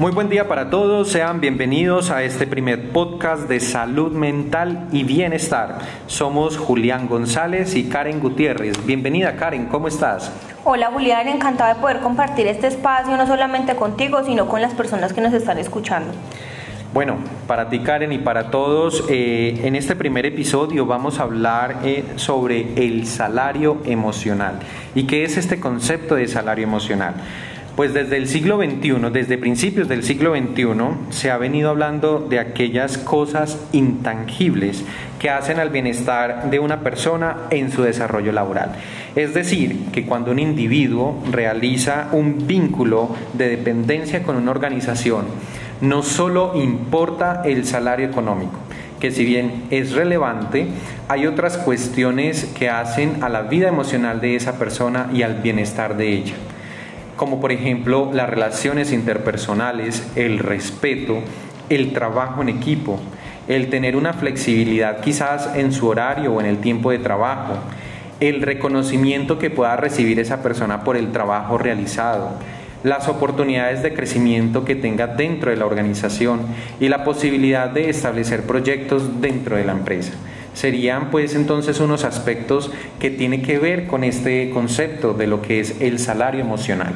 [0.00, 5.04] Muy buen día para todos, sean bienvenidos a este primer podcast de salud mental y
[5.04, 5.80] bienestar.
[6.06, 8.86] Somos Julián González y Karen Gutiérrez.
[8.86, 10.32] Bienvenida Karen, ¿cómo estás?
[10.64, 15.12] Hola Julián, encantada de poder compartir este espacio no solamente contigo, sino con las personas
[15.12, 16.12] que nos están escuchando.
[16.92, 21.82] Bueno, para ti Karen y para todos, eh, en este primer episodio vamos a hablar
[21.84, 24.58] eh, sobre el salario emocional.
[24.96, 27.14] ¿Y qué es este concepto de salario emocional?
[27.76, 30.66] Pues desde el siglo XXI, desde principios del siglo XXI,
[31.10, 34.84] se ha venido hablando de aquellas cosas intangibles
[35.20, 38.72] que hacen al bienestar de una persona en su desarrollo laboral.
[39.14, 45.26] Es decir, que cuando un individuo realiza un vínculo de dependencia con una organización,
[45.80, 48.58] no solo importa el salario económico,
[49.00, 50.68] que si bien es relevante,
[51.08, 55.96] hay otras cuestiones que hacen a la vida emocional de esa persona y al bienestar
[55.96, 56.34] de ella,
[57.16, 61.20] como por ejemplo las relaciones interpersonales, el respeto,
[61.70, 63.00] el trabajo en equipo,
[63.48, 67.54] el tener una flexibilidad quizás en su horario o en el tiempo de trabajo,
[68.20, 72.32] el reconocimiento que pueda recibir esa persona por el trabajo realizado,
[72.82, 76.40] las oportunidades de crecimiento que tenga dentro de la organización
[76.80, 80.12] y la posibilidad de establecer proyectos dentro de la empresa.
[80.54, 85.60] Serían pues entonces unos aspectos que tiene que ver con este concepto de lo que
[85.60, 86.94] es el salario emocional.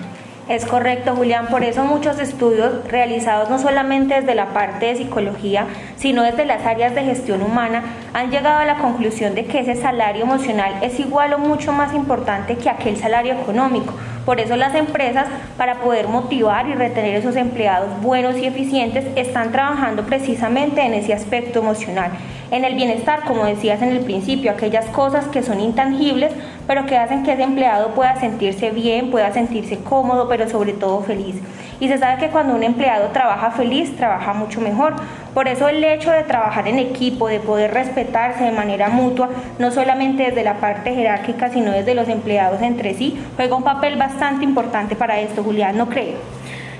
[0.48, 1.46] Es correcto, Julián.
[1.46, 6.66] Por eso muchos estudios realizados no solamente desde la parte de psicología, sino desde las
[6.66, 11.00] áreas de gestión humana, han llegado a la conclusión de que ese salario emocional es
[11.00, 13.94] igual o mucho más importante que aquel salario económico.
[14.24, 15.26] Por eso las empresas,
[15.58, 21.12] para poder motivar y retener esos empleados buenos y eficientes, están trabajando precisamente en ese
[21.12, 22.12] aspecto emocional
[22.54, 26.32] en el bienestar, como decías en el principio, aquellas cosas que son intangibles,
[26.68, 31.00] pero que hacen que ese empleado pueda sentirse bien, pueda sentirse cómodo, pero sobre todo
[31.00, 31.36] feliz.
[31.80, 34.94] Y se sabe que cuando un empleado trabaja feliz, trabaja mucho mejor.
[35.34, 39.72] Por eso el hecho de trabajar en equipo, de poder respetarse de manera mutua, no
[39.72, 44.44] solamente desde la parte jerárquica, sino desde los empleados entre sí, juega un papel bastante
[44.44, 46.14] importante para esto, Julián, ¿no cree?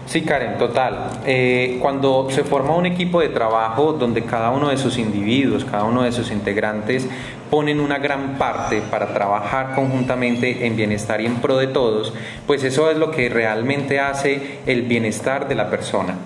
[0.06, 1.10] Sí, Karen, total.
[1.26, 5.84] Eh, cuando se forma un equipo de trabajo donde cada uno de sus individuos, cada
[5.84, 7.08] uno de sus integrantes
[7.50, 12.12] ponen una gran parte para trabajar conjuntamente en bienestar y en pro de todos,
[12.46, 16.16] pues eso es lo que realmente hace el bienestar de la persona.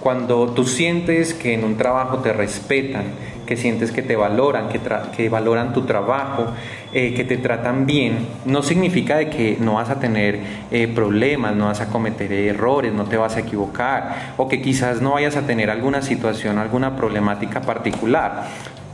[0.00, 3.04] Cuando tú sientes que en un trabajo te respetan,
[3.44, 6.46] que sientes que te valoran, que, valoran tu trabajo,
[6.92, 10.38] eh, que te tratan bien, no significa de que no vas a tener
[10.70, 15.02] eh, problemas, no vas a cometer errores, no te vas a equivocar, o que quizás
[15.02, 18.46] no vayas a tener alguna situación, alguna problemática particular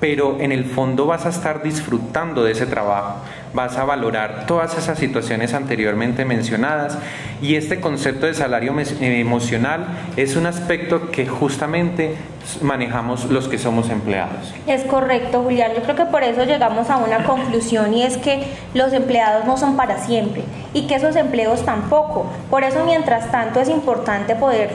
[0.08, 3.16] pero en el fondo vas a estar disfrutando de ese trabajo,
[3.54, 6.96] vas a valorar todas esas situaciones anteriormente mencionadas
[7.42, 9.84] y este concepto de salario emocional
[10.16, 12.14] es un aspecto que justamente
[12.62, 14.54] manejamos los que somos empleados.
[14.68, 15.72] Es correcto, Julián.
[15.74, 18.44] Yo creo que por eso llegamos a una conclusión y es que
[18.74, 22.30] los empleados no son para siempre y que esos empleos tampoco.
[22.48, 24.70] Por eso, mientras tanto, es importante poder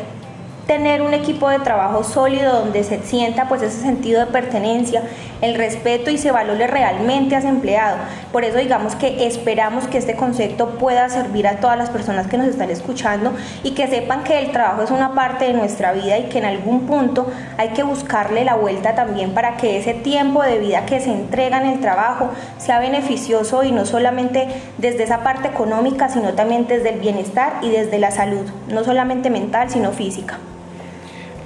[0.72, 5.04] tener un equipo de trabajo sólido donde se sienta pues ese sentido de pertenencia,
[5.42, 7.98] el respeto y se valore realmente a ese empleado.
[8.32, 12.38] Por eso digamos que esperamos que este concepto pueda servir a todas las personas que
[12.38, 13.34] nos están escuchando
[13.64, 16.46] y que sepan que el trabajo es una parte de nuestra vida y que en
[16.46, 21.02] algún punto hay que buscarle la vuelta también para que ese tiempo de vida que
[21.02, 22.30] se entrega en el trabajo
[22.60, 27.72] sea beneficioso y no solamente desde esa parte económica, sino también desde el bienestar y
[27.72, 30.38] desde la salud, no solamente mental, sino física.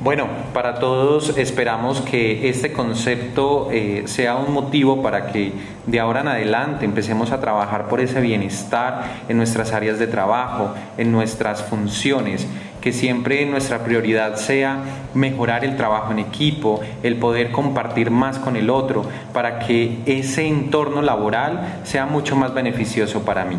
[0.06, 5.52] Bueno, para todos esperamos que este concepto eh, sea un motivo para que
[5.88, 10.76] de ahora en adelante empecemos a trabajar por ese bienestar en nuestras áreas de trabajo,
[11.00, 12.46] en nuestras funciones,
[12.82, 14.84] que siempre nuestra prioridad sea
[15.16, 20.46] mejorar el trabajo en equipo, el poder compartir más con el otro, para que ese
[20.48, 23.58] entorno laboral sea mucho más beneficioso para mí.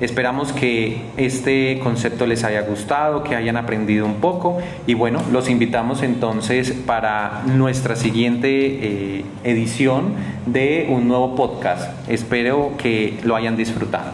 [0.00, 5.50] Esperamos que este concepto les haya gustado, que hayan aprendido un poco y bueno, los
[5.50, 10.14] invitamos entonces para nuestra siguiente eh, edición
[10.46, 11.90] de un nuevo podcast.
[12.08, 14.12] Espero que lo hayan disfrutado.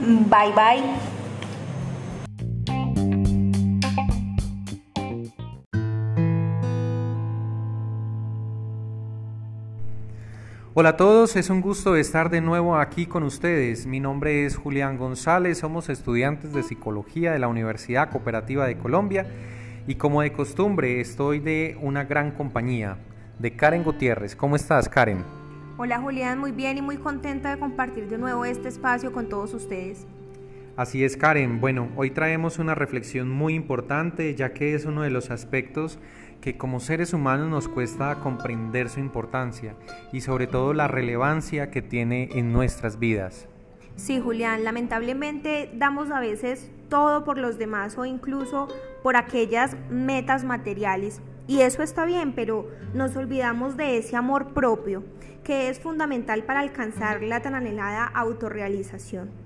[0.00, 1.11] Bye bye.
[10.74, 13.84] Hola a todos, es un gusto estar de nuevo aquí con ustedes.
[13.84, 19.26] Mi nombre es Julián González, somos estudiantes de Psicología de la Universidad Cooperativa de Colombia
[19.86, 22.96] y como de costumbre estoy de una gran compañía,
[23.38, 24.34] de Karen Gutiérrez.
[24.34, 25.22] ¿Cómo estás, Karen?
[25.76, 29.52] Hola Julián, muy bien y muy contenta de compartir de nuevo este espacio con todos
[29.52, 30.06] ustedes.
[30.74, 31.60] Así es, Karen.
[31.60, 35.98] Bueno, hoy traemos una reflexión muy importante, ya que es uno de los aspectos
[36.40, 39.76] que como seres humanos nos cuesta comprender su importancia
[40.12, 43.48] y sobre todo la relevancia que tiene en nuestras vidas.
[43.96, 48.68] Sí, Julián, lamentablemente damos a veces todo por los demás o incluso
[49.02, 51.20] por aquellas metas materiales.
[51.46, 55.04] Y eso está bien, pero nos olvidamos de ese amor propio,
[55.44, 59.41] que es fundamental para alcanzar la tan anhelada autorrealización.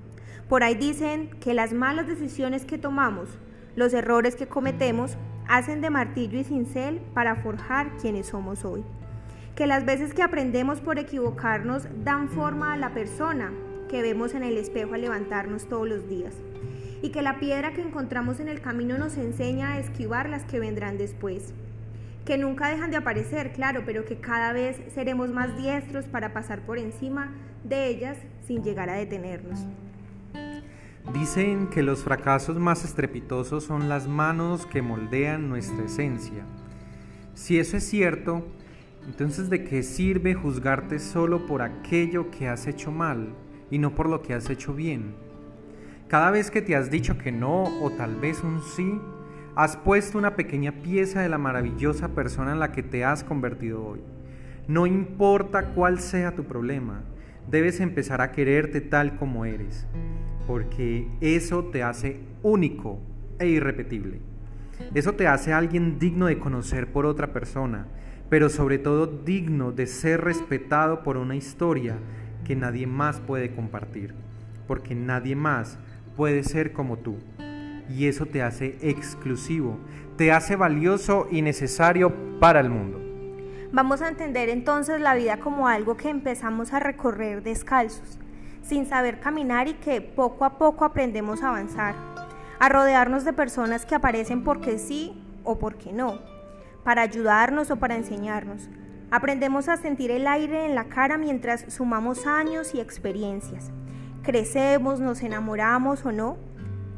[0.48, 3.28] Por ahí dicen que las malas decisiones que tomamos,
[3.75, 5.16] los errores que cometemos,
[5.48, 8.84] hacen de martillo y cincel para forjar quienes somos hoy.
[9.56, 13.52] Que las veces que aprendemos por equivocarnos dan forma a la persona
[13.88, 16.34] que vemos en el espejo al levantarnos todos los días.
[17.02, 20.60] Y que la piedra que encontramos en el camino nos enseña a esquivar las que
[20.60, 21.54] vendrán después.
[22.25, 26.60] Que nunca dejan de aparecer, claro, pero que cada vez seremos más diestros para pasar
[26.60, 27.32] por encima
[27.64, 28.16] de ellas
[28.46, 29.66] sin llegar a detenernos.
[31.12, 36.44] Dicen que los fracasos más estrepitosos son las manos que moldean nuestra esencia.
[37.32, 38.44] Si eso es cierto,
[39.06, 43.29] entonces ¿de qué sirve juzgarte solo por aquello que has hecho mal
[43.70, 45.14] y no por lo que has hecho bien?
[46.08, 49.00] Cada vez que te has dicho que no o tal vez un sí,
[49.55, 53.87] has puesto una pequeña pieza de la maravillosa persona en la que te has convertido
[53.87, 54.00] hoy.
[54.67, 57.05] No importa cuál sea tu problema,
[57.49, 59.87] debes empezar a quererte tal como eres
[60.46, 63.00] porque eso te hace único
[63.38, 64.20] e irrepetible.
[64.94, 67.87] Eso te hace alguien digno de conocer por otra persona,
[68.28, 71.96] pero sobre todo digno de ser respetado por una historia
[72.44, 74.14] que nadie más puede compartir,
[74.66, 75.78] porque nadie más
[76.16, 77.16] puede ser como tú.
[77.88, 79.78] Y eso te hace exclusivo,
[80.16, 83.00] te hace valioso y necesario para el mundo.
[83.72, 88.19] Vamos a entender entonces la vida como algo que empezamos a recorrer descalzos
[88.66, 91.94] sin saber caminar y que poco a poco aprendemos a avanzar,
[92.58, 96.18] a rodearnos de personas que aparecen porque sí o porque no,
[96.84, 98.68] para ayudarnos o para enseñarnos.
[99.10, 103.70] Aprendemos a sentir el aire en la cara mientras sumamos años y experiencias.
[104.22, 106.36] Crecemos, nos enamoramos o no,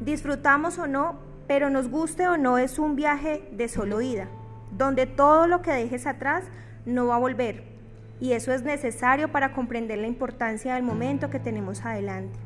[0.01, 4.29] disfrutamos o no, pero nos guste o no es un viaje de solo ida,
[4.71, 6.45] donde todo lo que dejes atrás
[6.87, 7.78] no va a volver,
[8.21, 12.39] y eso es necesario para comprender la importancia del momento que tenemos adelante.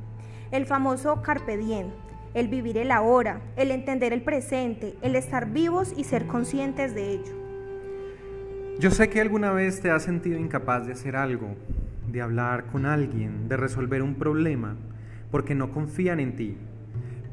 [0.51, 1.89] El famoso carpe diem,
[2.35, 7.13] el vivir el ahora, el entender el presente, el estar vivos y ser conscientes de
[7.13, 7.33] ello.
[8.79, 11.55] Yo sé que alguna vez te has sentido incapaz de hacer algo,
[12.09, 14.77] de hablar con alguien, de resolver un problema,
[15.31, 16.57] porque no confían en ti.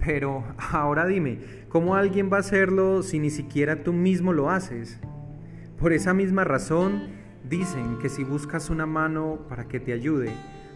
[0.06, 1.40] Pero ahora dime,
[1.70, 5.00] ¿cómo alguien va a hacerlo si ni siquiera tú mismo lo haces?
[5.78, 7.19] Por esa misma razón,
[7.50, 10.32] Dicen que si buscas una mano para que te ayude,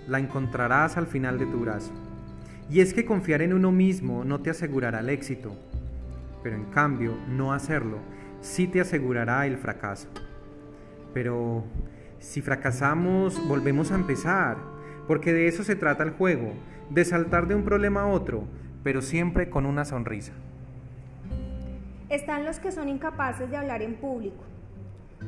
[0.07, 1.91] la encontrarás al final de tu brazo.
[2.67, 5.55] Y es que confiar en uno mismo no te asegurará el éxito,
[6.41, 7.99] pero en cambio no hacerlo
[8.41, 10.07] sí te asegurará el fracaso.
[11.13, 11.63] Pero
[12.19, 14.57] si fracasamos, volvemos a empezar,
[15.07, 16.53] porque de eso se trata el juego,
[16.89, 18.45] de saltar de un problema a otro,
[18.83, 20.33] pero siempre con una sonrisa.
[22.09, 24.43] Están los que son incapaces de hablar en público,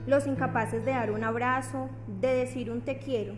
[0.07, 1.89] los incapaces de dar un abrazo,
[2.21, 3.33] de decir un te quiero,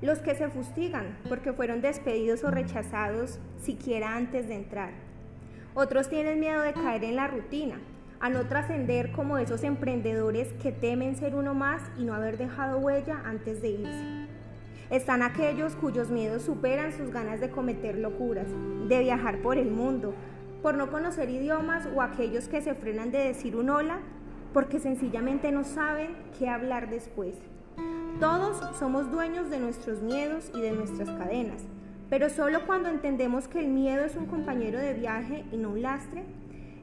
[0.00, 4.90] los que se fustigan porque fueron despedidos o rechazados siquiera antes de entrar.
[5.74, 7.78] Otros tienen miedo de caer en la rutina,
[8.20, 12.78] a no trascender como esos emprendedores que temen ser uno más y no haber dejado
[12.78, 14.28] huella antes de irse.
[14.90, 18.46] Están aquellos cuyos miedos superan sus ganas de cometer locuras,
[18.88, 20.14] de viajar por el mundo,
[20.62, 24.00] por no conocer idiomas o aquellos que se frenan de decir un hola
[24.52, 27.34] porque sencillamente no saben qué hablar después.
[28.20, 31.62] Todos somos dueños de nuestros miedos y de nuestras cadenas,
[32.10, 35.82] pero solo cuando entendemos que el miedo es un compañero de viaje y no un
[35.82, 36.24] lastre,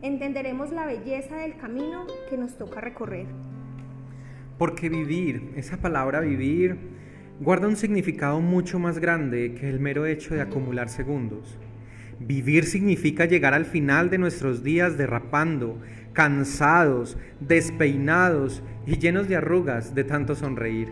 [0.01, 3.25] entenderemos la belleza del camino que nos toca recorrer.
[4.57, 6.77] Porque vivir, esa palabra vivir,
[7.41, 11.57] guarda un significado mucho más grande que el mero hecho de acumular segundos.
[12.19, 15.77] Vivir significa llegar al final de nuestros días derrapando,
[16.15, 20.91] cansados, despeinados y llenos de arrugas de tanto sonreír.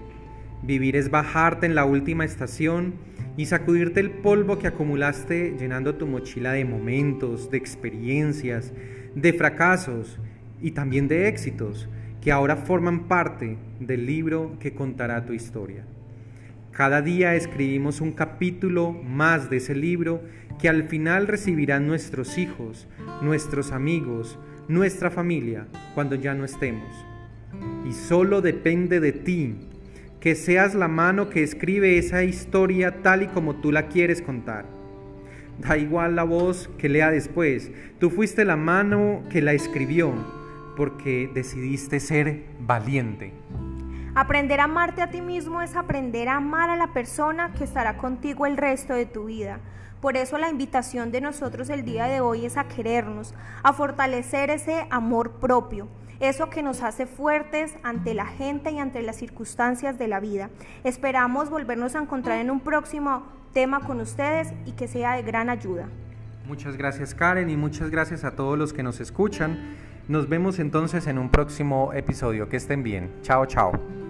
[0.61, 2.95] Vivir es bajarte en la última estación
[3.37, 8.73] y sacudirte el polvo que acumulaste llenando tu mochila de momentos, de experiencias,
[9.15, 10.19] de fracasos
[10.61, 11.89] y también de éxitos
[12.21, 15.85] que ahora forman parte del libro que contará tu historia.
[16.71, 20.21] Cada día escribimos un capítulo más de ese libro
[20.59, 22.87] que al final recibirán nuestros hijos,
[23.21, 26.89] nuestros amigos, nuestra familia cuando ya no estemos.
[27.87, 29.55] Y solo depende de ti
[30.19, 34.65] que seas la mano que escribe esa historia tal y como tú la quieres contar.
[35.59, 37.71] Da igual la voz que lea después.
[37.99, 40.13] Tú fuiste la mano que la escribió
[40.75, 43.33] porque decidiste ser valiente.
[44.15, 47.97] Aprender a amarte a ti mismo es aprender a amar a la persona que estará
[47.97, 49.59] contigo el resto de tu vida.
[50.03, 53.33] Por eso la invitación de nosotros el día de hoy es a querernos,
[53.63, 55.87] a fortalecer ese amor propio,
[56.19, 60.49] eso que nos hace fuertes ante la gente y ante las circunstancias de la vida.
[60.83, 65.49] Esperamos volvernos a encontrar en un próximo tema con ustedes y que sea de gran
[65.49, 65.87] ayuda.
[66.47, 69.77] Muchas gracias Karen y muchas gracias a todos los que nos escuchan.
[70.09, 72.49] Nos vemos entonces en un próximo episodio.
[72.49, 73.09] Que estén bien.
[73.21, 74.02] Chao, chao.